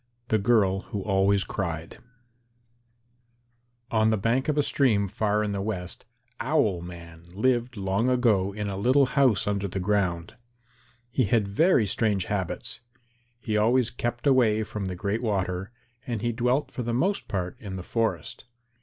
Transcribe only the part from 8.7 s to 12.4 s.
little house under the ground. He had very strange